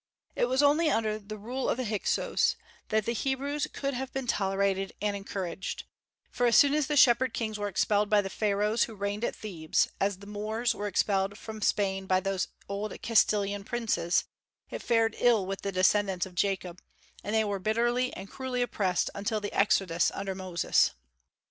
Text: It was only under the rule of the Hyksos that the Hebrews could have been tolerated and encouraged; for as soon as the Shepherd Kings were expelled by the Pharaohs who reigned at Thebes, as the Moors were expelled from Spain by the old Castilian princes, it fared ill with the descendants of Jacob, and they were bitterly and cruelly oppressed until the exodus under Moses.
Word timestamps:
It 0.35 0.45
was 0.45 0.63
only 0.63 0.89
under 0.89 1.19
the 1.19 1.37
rule 1.37 1.69
of 1.69 1.77
the 1.77 1.85
Hyksos 1.85 2.55
that 2.89 3.05
the 3.05 3.13
Hebrews 3.13 3.67
could 3.71 3.93
have 3.93 4.11
been 4.11 4.25
tolerated 4.25 4.93
and 4.99 5.15
encouraged; 5.15 5.83
for 6.31 6.47
as 6.47 6.55
soon 6.55 6.73
as 6.73 6.87
the 6.87 6.97
Shepherd 6.97 7.35
Kings 7.35 7.59
were 7.59 7.67
expelled 7.67 8.09
by 8.09 8.21
the 8.23 8.27
Pharaohs 8.31 8.85
who 8.85 8.95
reigned 8.95 9.23
at 9.23 9.35
Thebes, 9.35 9.89
as 9.99 10.17
the 10.17 10.25
Moors 10.25 10.73
were 10.73 10.87
expelled 10.87 11.37
from 11.37 11.61
Spain 11.61 12.07
by 12.07 12.19
the 12.19 12.43
old 12.67 12.99
Castilian 13.03 13.63
princes, 13.63 14.23
it 14.71 14.81
fared 14.81 15.15
ill 15.19 15.45
with 15.45 15.61
the 15.61 15.71
descendants 15.71 16.25
of 16.25 16.33
Jacob, 16.33 16.81
and 17.23 17.35
they 17.35 17.43
were 17.43 17.59
bitterly 17.59 18.11
and 18.15 18.27
cruelly 18.31 18.63
oppressed 18.63 19.11
until 19.13 19.39
the 19.39 19.53
exodus 19.53 20.09
under 20.15 20.33
Moses. 20.33 20.95